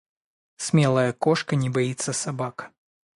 [0.57, 2.71] Смелая кошка не боится собак.